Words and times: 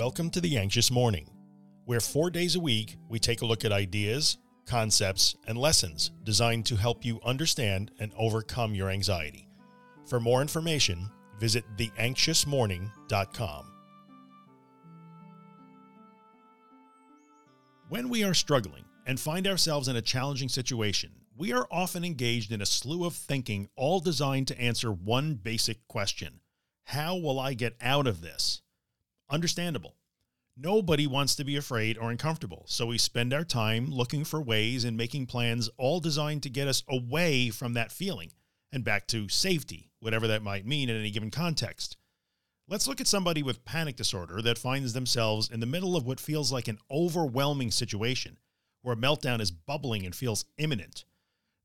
Welcome 0.00 0.30
to 0.30 0.40
the 0.40 0.56
Anxious 0.56 0.90
Morning, 0.90 1.28
where 1.84 2.00
four 2.00 2.30
days 2.30 2.56
a 2.56 2.60
week 2.60 2.96
we 3.10 3.18
take 3.18 3.42
a 3.42 3.44
look 3.44 3.66
at 3.66 3.70
ideas, 3.70 4.38
concepts, 4.64 5.36
and 5.46 5.58
lessons 5.58 6.12
designed 6.24 6.64
to 6.66 6.76
help 6.76 7.04
you 7.04 7.20
understand 7.22 7.90
and 8.00 8.10
overcome 8.16 8.74
your 8.74 8.88
anxiety. 8.88 9.46
For 10.06 10.18
more 10.18 10.40
information, 10.40 11.10
visit 11.38 11.64
theanxiousmorning.com. 11.76 13.72
When 17.90 18.08
we 18.08 18.24
are 18.24 18.32
struggling 18.32 18.86
and 19.04 19.20
find 19.20 19.46
ourselves 19.46 19.88
in 19.88 19.96
a 19.96 20.02
challenging 20.02 20.48
situation, 20.48 21.10
we 21.36 21.52
are 21.52 21.68
often 21.70 22.06
engaged 22.06 22.52
in 22.52 22.62
a 22.62 22.66
slew 22.66 23.04
of 23.04 23.14
thinking 23.14 23.68
all 23.76 24.00
designed 24.00 24.48
to 24.48 24.58
answer 24.58 24.90
one 24.90 25.34
basic 25.34 25.86
question. 25.88 26.40
How 26.84 27.16
will 27.16 27.38
I 27.38 27.52
get 27.52 27.74
out 27.82 28.06
of 28.06 28.22
this? 28.22 28.62
Understandable. 29.30 29.94
Nobody 30.56 31.06
wants 31.06 31.36
to 31.36 31.44
be 31.44 31.56
afraid 31.56 31.96
or 31.96 32.10
uncomfortable, 32.10 32.64
so 32.66 32.86
we 32.86 32.98
spend 32.98 33.32
our 33.32 33.44
time 33.44 33.86
looking 33.90 34.24
for 34.24 34.42
ways 34.42 34.84
and 34.84 34.96
making 34.96 35.26
plans 35.26 35.70
all 35.78 36.00
designed 36.00 36.42
to 36.42 36.50
get 36.50 36.68
us 36.68 36.82
away 36.88 37.48
from 37.48 37.74
that 37.74 37.92
feeling 37.92 38.32
and 38.72 38.84
back 38.84 39.06
to 39.06 39.28
safety, 39.28 39.90
whatever 40.00 40.26
that 40.26 40.42
might 40.42 40.66
mean 40.66 40.88
in 40.88 40.96
any 40.96 41.10
given 41.10 41.30
context. 41.30 41.96
Let's 42.68 42.86
look 42.86 43.00
at 43.00 43.06
somebody 43.06 43.42
with 43.42 43.64
panic 43.64 43.96
disorder 43.96 44.42
that 44.42 44.58
finds 44.58 44.92
themselves 44.92 45.48
in 45.48 45.60
the 45.60 45.66
middle 45.66 45.96
of 45.96 46.06
what 46.06 46.20
feels 46.20 46.52
like 46.52 46.68
an 46.68 46.78
overwhelming 46.90 47.70
situation 47.70 48.38
where 48.82 48.94
a 48.94 48.98
meltdown 48.98 49.40
is 49.40 49.50
bubbling 49.50 50.04
and 50.04 50.14
feels 50.14 50.44
imminent. 50.58 51.04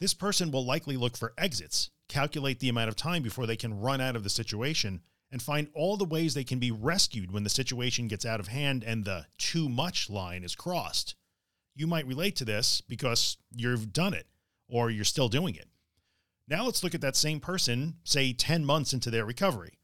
This 0.00 0.14
person 0.14 0.50
will 0.50 0.64
likely 0.64 0.96
look 0.96 1.16
for 1.16 1.32
exits, 1.38 1.90
calculate 2.08 2.60
the 2.60 2.68
amount 2.68 2.88
of 2.88 2.96
time 2.96 3.22
before 3.22 3.46
they 3.46 3.56
can 3.56 3.80
run 3.80 4.00
out 4.00 4.16
of 4.16 4.24
the 4.24 4.30
situation 4.30 5.00
and 5.32 5.42
find 5.42 5.68
all 5.74 5.96
the 5.96 6.04
ways 6.04 6.34
they 6.34 6.44
can 6.44 6.58
be 6.58 6.70
rescued 6.70 7.32
when 7.32 7.42
the 7.42 7.50
situation 7.50 8.06
gets 8.06 8.26
out 8.26 8.38
of 8.38 8.48
hand 8.48 8.84
and 8.84 9.04
the 9.04 9.26
too 9.38 9.68
much 9.68 10.10
line 10.10 10.44
is 10.44 10.54
crossed. 10.54 11.16
You 11.74 11.86
might 11.86 12.06
relate 12.06 12.36
to 12.36 12.44
this 12.44 12.82
because 12.82 13.38
you've 13.50 13.94
done 13.94 14.12
it 14.12 14.26
or 14.68 14.90
you're 14.90 15.04
still 15.04 15.30
doing 15.30 15.54
it. 15.54 15.68
Now 16.46 16.66
let's 16.66 16.84
look 16.84 16.94
at 16.94 17.00
that 17.00 17.16
same 17.16 17.40
person, 17.40 17.96
say 18.04 18.34
10 18.34 18.64
months 18.64 18.92
into 18.92 19.10
their 19.10 19.24
recovery. 19.24 19.78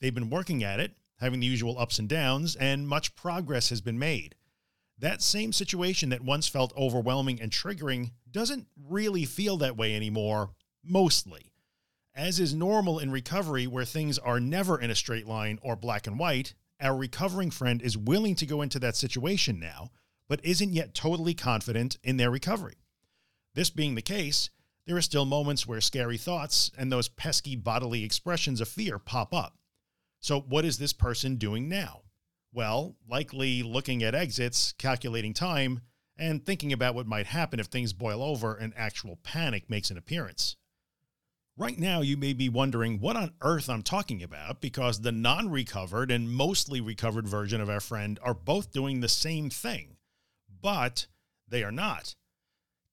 They've 0.00 0.14
been 0.14 0.30
working 0.30 0.64
at 0.64 0.80
it, 0.80 0.92
having 1.18 1.40
the 1.40 1.46
usual 1.46 1.78
ups 1.78 1.98
and 1.98 2.08
downs, 2.08 2.56
and 2.56 2.88
much 2.88 3.14
progress 3.14 3.68
has 3.68 3.82
been 3.82 3.98
made. 3.98 4.34
That 4.98 5.22
same 5.22 5.52
situation 5.52 6.08
that 6.10 6.22
once 6.22 6.48
felt 6.48 6.72
overwhelming 6.76 7.42
and 7.42 7.50
triggering 7.50 8.12
doesn't 8.30 8.68
really 8.88 9.24
feel 9.24 9.58
that 9.58 9.76
way 9.76 9.94
anymore, 9.94 10.50
mostly. 10.82 11.52
As 12.16 12.38
is 12.38 12.54
normal 12.54 13.00
in 13.00 13.10
recovery 13.10 13.66
where 13.66 13.84
things 13.84 14.18
are 14.18 14.38
never 14.38 14.80
in 14.80 14.88
a 14.88 14.94
straight 14.94 15.26
line 15.26 15.58
or 15.62 15.74
black 15.74 16.06
and 16.06 16.16
white, 16.16 16.54
our 16.80 16.96
recovering 16.96 17.50
friend 17.50 17.82
is 17.82 17.98
willing 17.98 18.36
to 18.36 18.46
go 18.46 18.62
into 18.62 18.78
that 18.78 18.94
situation 18.94 19.58
now, 19.58 19.90
but 20.28 20.44
isn't 20.44 20.72
yet 20.72 20.94
totally 20.94 21.34
confident 21.34 21.98
in 22.04 22.16
their 22.16 22.30
recovery. 22.30 22.76
This 23.54 23.68
being 23.68 23.96
the 23.96 24.02
case, 24.02 24.50
there 24.86 24.96
are 24.96 25.02
still 25.02 25.24
moments 25.24 25.66
where 25.66 25.80
scary 25.80 26.16
thoughts 26.16 26.70
and 26.78 26.92
those 26.92 27.08
pesky 27.08 27.56
bodily 27.56 28.04
expressions 28.04 28.60
of 28.60 28.68
fear 28.68 29.00
pop 29.00 29.34
up. 29.34 29.58
So 30.20 30.40
what 30.40 30.64
is 30.64 30.78
this 30.78 30.92
person 30.92 31.34
doing 31.34 31.68
now? 31.68 32.02
Well, 32.52 32.94
likely 33.08 33.64
looking 33.64 34.04
at 34.04 34.14
exits, 34.14 34.72
calculating 34.78 35.34
time, 35.34 35.80
and 36.16 36.46
thinking 36.46 36.72
about 36.72 36.94
what 36.94 37.08
might 37.08 37.26
happen 37.26 37.58
if 37.58 37.66
things 37.66 37.92
boil 37.92 38.22
over 38.22 38.54
and 38.54 38.72
actual 38.76 39.16
panic 39.16 39.68
makes 39.68 39.90
an 39.90 39.98
appearance. 39.98 40.54
Right 41.56 41.78
now, 41.78 42.00
you 42.00 42.16
may 42.16 42.32
be 42.32 42.48
wondering 42.48 42.98
what 42.98 43.14
on 43.14 43.34
earth 43.40 43.70
I'm 43.70 43.82
talking 43.82 44.24
about 44.24 44.60
because 44.60 45.00
the 45.00 45.12
non-recovered 45.12 46.10
and 46.10 46.28
mostly 46.28 46.80
recovered 46.80 47.28
version 47.28 47.60
of 47.60 47.70
our 47.70 47.78
friend 47.78 48.18
are 48.24 48.34
both 48.34 48.72
doing 48.72 48.98
the 48.98 49.08
same 49.08 49.50
thing, 49.50 49.96
but 50.60 51.06
they 51.46 51.62
are 51.62 51.70
not. 51.70 52.16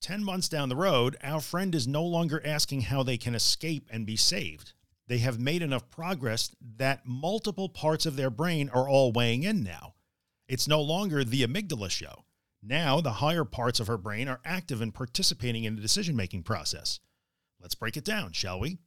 10 0.02 0.24
months 0.24 0.48
down 0.48 0.70
the 0.70 0.76
road, 0.76 1.18
our 1.24 1.42
friend 1.42 1.74
is 1.74 1.88
no 1.88 2.04
longer 2.04 2.40
asking 2.46 2.82
how 2.82 3.02
they 3.02 3.18
can 3.18 3.34
escape 3.34 3.88
and 3.92 4.06
be 4.06 4.16
saved. 4.16 4.74
They 5.08 5.18
have 5.20 5.40
made 5.40 5.64
enough 5.64 5.90
progress 5.90 6.56
that 6.78 7.08
multiple 7.08 7.68
parts 7.68 8.06
of 8.06 8.16
their 8.16 8.30
brain 8.30 8.70
are 8.70 8.88
all 8.88 9.12
weighing 9.12 9.42
in 9.42 9.64
now. 9.64 9.96
It's 10.48 10.68
no 10.68 10.82
longer 10.82 11.24
the 11.24 11.42
amygdala 11.42 11.90
show. 11.90 12.26
Now 12.62 13.02
the 13.02 13.14
higher 13.14 13.44
parts 13.44 13.80
of 13.80 13.88
her 13.88 13.98
brain 13.98 14.28
are 14.28 14.40
active 14.46 14.82
and 14.82 14.94
participating 14.94 15.64
in 15.64 15.76
the 15.76 15.82
decision-making 15.82 16.44
process. 16.44 17.00
Let's 17.62 17.76
break 17.76 17.96
it 17.98 18.04
down, 18.04 18.32
shall 18.32 18.60
we? 18.60 18.80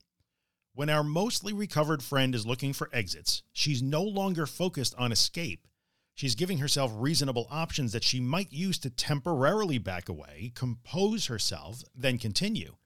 When 0.75 0.91
our 0.91 1.05
mostly 1.05 1.53
recovered 1.53 2.03
friend 2.03 2.35
is 2.35 2.47
looking 2.47 2.73
for 2.73 2.91
exits, 2.93 3.45
she's 3.53 3.83
no 3.83 4.03
longer 4.03 4.45
focused 4.45 4.95
on 4.99 5.13
escape. 5.13 5.69
She's 6.15 6.35
giving 6.35 6.59
herself 6.59 6.93
reasonable 6.95 7.47
options 7.51 7.93
that 7.93 8.05
she 8.05 8.21
might 8.21 8.53
use 8.53 8.79
to 8.81 8.91
temporarily 8.91 9.79
back 9.79 10.09
away, 10.09 10.53
compose 10.55 11.27
herself, 11.27 11.83
then 11.95 12.19
continue. 12.19 12.77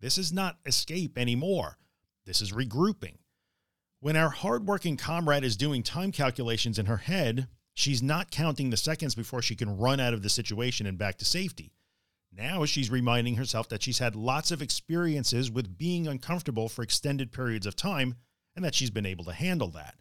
This 0.00 0.18
is 0.18 0.32
not 0.32 0.58
escape 0.66 1.16
anymore. 1.16 1.78
This 2.24 2.40
is 2.40 2.52
regrouping. 2.52 3.18
When 4.00 4.16
our 4.16 4.30
hardworking 4.30 4.96
comrade 4.96 5.42
is 5.44 5.56
doing 5.56 5.82
time 5.82 6.12
calculations 6.12 6.78
in 6.78 6.86
her 6.86 6.98
head, 6.98 7.48
she's 7.74 8.02
not 8.02 8.30
counting 8.30 8.70
the 8.70 8.76
seconds 8.76 9.14
before 9.14 9.42
she 9.42 9.56
can 9.56 9.76
run 9.76 9.98
out 9.98 10.14
of 10.14 10.22
the 10.22 10.28
situation 10.28 10.86
and 10.86 10.98
back 10.98 11.18
to 11.18 11.24
safety. 11.24 11.72
Now 12.38 12.64
she's 12.64 12.88
reminding 12.88 13.34
herself 13.34 13.68
that 13.68 13.82
she's 13.82 13.98
had 13.98 14.14
lots 14.14 14.52
of 14.52 14.62
experiences 14.62 15.50
with 15.50 15.76
being 15.76 16.06
uncomfortable 16.06 16.68
for 16.68 16.82
extended 16.82 17.32
periods 17.32 17.66
of 17.66 17.74
time 17.74 18.14
and 18.54 18.64
that 18.64 18.76
she's 18.76 18.90
been 18.90 19.06
able 19.06 19.24
to 19.24 19.32
handle 19.32 19.68
that. 19.70 19.96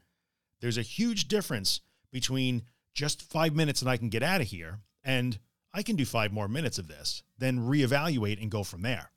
There's 0.62 0.78
a 0.78 0.84
huge 0.84 1.28
difference 1.28 1.82
between 2.12 2.62
just 2.94 3.24
five 3.24 3.56
minutes 3.56 3.82
and 3.82 3.90
I 3.90 3.98
can 3.98 4.10
get 4.10 4.22
out 4.22 4.42
of 4.42 4.48
here 4.48 4.82
and 5.04 5.40
I 5.74 5.82
can 5.82 5.96
do 5.96 6.06
five 6.06 6.32
more 6.32 6.48
minutes 6.48 6.78
of 6.78 6.88
this, 6.88 7.24
then 7.40 7.60
reevaluate 7.60 8.40
and 8.40 8.52
go 8.52 8.64
from 8.64 8.84
there. 8.84 9.12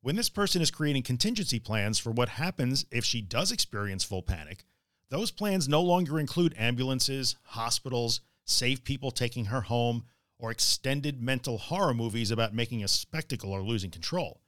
When 0.00 0.16
this 0.16 0.30
person 0.30 0.62
is 0.62 0.70
creating 0.70 1.02
contingency 1.02 1.58
plans 1.58 1.98
for 1.98 2.12
what 2.12 2.30
happens 2.30 2.86
if 2.90 3.04
she 3.04 3.20
does 3.20 3.52
experience 3.52 4.04
full 4.04 4.22
panic, 4.22 4.64
those 5.10 5.30
plans 5.30 5.68
no 5.68 5.82
longer 5.82 6.18
include 6.18 6.54
ambulances, 6.56 7.36
hospitals, 7.42 8.22
safe 8.44 8.84
people 8.84 9.10
taking 9.10 9.46
her 9.46 9.62
home, 9.62 10.04
or 10.38 10.50
extended 10.50 11.20
mental 11.20 11.58
horror 11.58 11.94
movies 11.94 12.30
about 12.30 12.54
making 12.54 12.84
a 12.84 12.88
spectacle 12.88 13.52
or 13.52 13.62
losing 13.62 13.90
control. 13.90 14.40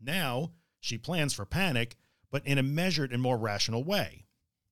Now 0.00 0.52
she 0.80 0.98
plans 0.98 1.32
for 1.32 1.44
panic, 1.44 1.96
but 2.30 2.46
in 2.46 2.58
a 2.58 2.62
measured 2.62 3.12
and 3.12 3.22
more 3.22 3.38
rational 3.38 3.84
way. 3.84 4.26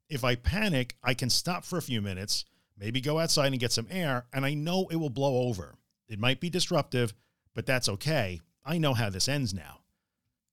If 0.08 0.24
I 0.24 0.34
panic, 0.34 0.96
I 1.02 1.14
can 1.14 1.30
stop 1.30 1.64
for 1.64 1.78
a 1.78 1.82
few 1.82 2.02
minutes, 2.02 2.44
maybe 2.78 3.00
go 3.00 3.18
outside 3.18 3.52
and 3.52 3.60
get 3.60 3.72
some 3.72 3.86
air, 3.90 4.26
and 4.32 4.44
I 4.44 4.54
know 4.54 4.88
it 4.90 4.96
will 4.96 5.10
blow 5.10 5.48
over. 5.48 5.76
It 6.08 6.18
might 6.18 6.40
be 6.40 6.50
disruptive, 6.50 7.14
but 7.54 7.64
that's 7.64 7.88
okay. 7.88 8.40
I 8.64 8.78
know 8.78 8.94
how 8.94 9.10
this 9.10 9.28
ends 9.28 9.54
now. 9.54 9.80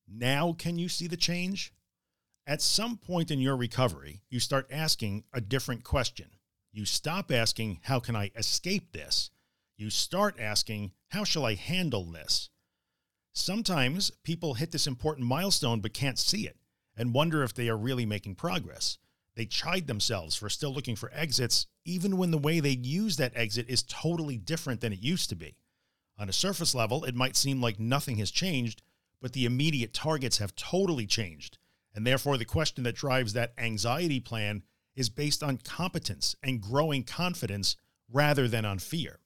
Now, 0.08 0.54
can 0.54 0.78
you 0.78 0.88
see 0.88 1.06
the 1.06 1.16
change? 1.16 1.72
At 2.46 2.62
some 2.62 2.96
point 2.96 3.30
in 3.30 3.38
your 3.38 3.56
recovery, 3.56 4.22
you 4.28 4.40
start 4.40 4.66
asking 4.70 5.24
a 5.32 5.40
different 5.40 5.84
question. 5.84 6.30
You 6.72 6.84
stop 6.84 7.30
asking, 7.30 7.80
how 7.82 8.00
can 8.00 8.16
I 8.16 8.30
escape 8.34 8.92
this? 8.92 9.30
You 9.80 9.90
start 9.90 10.38
asking, 10.38 10.92
how 11.08 11.24
shall 11.24 11.46
I 11.46 11.54
handle 11.54 12.04
this? 12.04 12.50
Sometimes 13.32 14.10
people 14.22 14.54
hit 14.54 14.72
this 14.72 14.86
important 14.86 15.26
milestone 15.26 15.80
but 15.80 15.94
can't 15.94 16.18
see 16.18 16.46
it 16.46 16.58
and 16.96 17.14
wonder 17.14 17.42
if 17.42 17.54
they 17.54 17.68
are 17.68 17.78
really 17.78 18.04
making 18.04 18.34
progress. 18.34 18.98
They 19.36 19.46
chide 19.46 19.86
themselves 19.86 20.36
for 20.36 20.50
still 20.50 20.74
looking 20.74 20.96
for 20.96 21.10
exits 21.14 21.66
even 21.86 22.18
when 22.18 22.30
the 22.30 22.38
way 22.38 22.60
they 22.60 22.70
use 22.70 23.16
that 23.16 23.32
exit 23.34 23.70
is 23.70 23.82
totally 23.84 24.36
different 24.36 24.80
than 24.80 24.92
it 24.92 25.00
used 25.00 25.30
to 25.30 25.36
be. 25.36 25.56
On 26.18 26.28
a 26.28 26.32
surface 26.32 26.74
level, 26.74 27.04
it 27.04 27.14
might 27.14 27.36
seem 27.36 27.62
like 27.62 27.80
nothing 27.80 28.18
has 28.18 28.30
changed, 28.30 28.82
but 29.22 29.32
the 29.32 29.46
immediate 29.46 29.94
targets 29.94 30.38
have 30.38 30.54
totally 30.54 31.06
changed. 31.06 31.56
And 31.94 32.06
therefore 32.06 32.36
the 32.36 32.44
question 32.44 32.84
that 32.84 32.96
drives 32.96 33.32
that 33.32 33.54
anxiety 33.56 34.20
plan 34.20 34.62
is 34.94 35.08
based 35.08 35.42
on 35.42 35.56
competence 35.56 36.36
and 36.42 36.60
growing 36.60 37.04
confidence 37.04 37.76
rather 38.12 38.46
than 38.46 38.66
on 38.66 38.78
fear. 38.78 39.19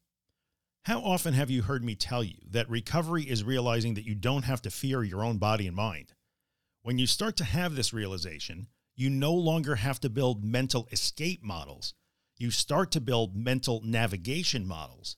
How 0.85 1.01
often 1.01 1.33
have 1.33 1.49
you 1.49 1.63
heard 1.63 1.83
me 1.83 1.95
tell 1.95 2.23
you 2.23 2.37
that 2.51 2.69
recovery 2.69 3.23
is 3.23 3.43
realizing 3.43 3.95
that 3.95 4.05
you 4.05 4.15
don't 4.15 4.43
have 4.45 4.61
to 4.63 4.71
fear 4.71 5.03
your 5.03 5.25
own 5.25 5.39
body 5.39 5.67
and 5.67 5.75
mind? 5.75 6.13
When 6.83 6.99
you 6.99 7.07
start 7.07 7.39
to 7.39 7.45
have 7.45 7.75
this 7.75 7.95
realization, 7.95 8.67
you 8.95 9.09
no 9.09 9.33
longer 9.33 9.77
have 9.77 9.99
to 10.01 10.11
build 10.11 10.45
mental 10.45 10.87
escape 10.93 11.43
models. 11.43 11.95
You 12.37 12.51
start 12.51 12.91
to 12.91 13.01
build 13.01 13.35
mental 13.35 13.81
navigation 13.83 14.67
models. 14.67 15.17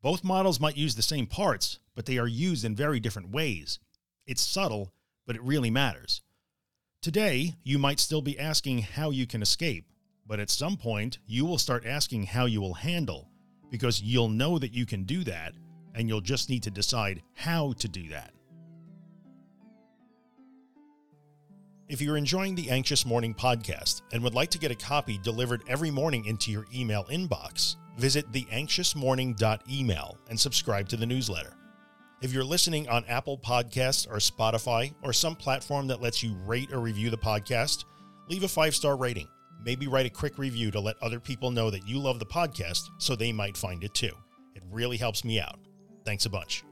Both 0.00 0.22
models 0.22 0.60
might 0.60 0.76
use 0.76 0.94
the 0.94 1.02
same 1.02 1.26
parts, 1.26 1.80
but 1.96 2.06
they 2.06 2.18
are 2.18 2.28
used 2.28 2.64
in 2.64 2.76
very 2.76 3.00
different 3.00 3.32
ways. 3.32 3.80
It's 4.28 4.40
subtle, 4.40 4.92
but 5.26 5.34
it 5.34 5.42
really 5.42 5.70
matters. 5.70 6.22
Today, 7.02 7.56
you 7.64 7.80
might 7.80 7.98
still 7.98 8.22
be 8.22 8.38
asking 8.38 8.82
how 8.82 9.10
you 9.10 9.26
can 9.26 9.42
escape, 9.42 9.90
but 10.24 10.38
at 10.38 10.50
some 10.50 10.76
point 10.76 11.18
you 11.26 11.44
will 11.46 11.58
start 11.58 11.84
asking 11.84 12.26
how 12.26 12.46
you 12.46 12.60
will 12.60 12.74
handle 12.74 13.29
because 13.70 14.02
you'll 14.02 14.28
know 14.28 14.58
that 14.58 14.74
you 14.74 14.84
can 14.86 15.04
do 15.04 15.24
that 15.24 15.54
and 15.94 16.08
you'll 16.08 16.20
just 16.20 16.50
need 16.50 16.62
to 16.64 16.70
decide 16.70 17.22
how 17.34 17.72
to 17.74 17.88
do 17.88 18.08
that. 18.08 18.32
If 21.88 22.00
you're 22.00 22.16
enjoying 22.16 22.54
the 22.54 22.70
Anxious 22.70 23.04
Morning 23.04 23.34
podcast 23.34 24.02
and 24.12 24.22
would 24.22 24.34
like 24.34 24.50
to 24.50 24.58
get 24.58 24.70
a 24.70 24.76
copy 24.76 25.18
delivered 25.18 25.62
every 25.66 25.90
morning 25.90 26.24
into 26.26 26.52
your 26.52 26.66
email 26.72 27.04
inbox, 27.10 27.74
visit 27.98 28.30
theanxiousmorning.email 28.30 30.18
and 30.28 30.38
subscribe 30.38 30.88
to 30.88 30.96
the 30.96 31.06
newsletter. 31.06 31.56
If 32.22 32.32
you're 32.32 32.44
listening 32.44 32.88
on 32.88 33.04
Apple 33.06 33.38
Podcasts 33.38 34.08
or 34.08 34.18
Spotify 34.18 34.94
or 35.02 35.12
some 35.12 35.34
platform 35.34 35.88
that 35.88 36.00
lets 36.00 36.22
you 36.22 36.34
rate 36.46 36.72
or 36.72 36.78
review 36.78 37.10
the 37.10 37.18
podcast, 37.18 37.84
leave 38.28 38.44
a 38.44 38.48
five 38.48 38.76
star 38.76 38.96
rating. 38.96 39.26
Maybe 39.64 39.86
write 39.86 40.06
a 40.06 40.10
quick 40.10 40.38
review 40.38 40.70
to 40.70 40.80
let 40.80 40.96
other 41.02 41.20
people 41.20 41.50
know 41.50 41.70
that 41.70 41.86
you 41.86 41.98
love 41.98 42.18
the 42.18 42.26
podcast 42.26 42.88
so 42.98 43.14
they 43.14 43.32
might 43.32 43.56
find 43.56 43.84
it 43.84 43.94
too. 43.94 44.12
It 44.54 44.62
really 44.70 44.96
helps 44.96 45.24
me 45.24 45.40
out. 45.40 45.58
Thanks 46.04 46.26
a 46.26 46.30
bunch. 46.30 46.64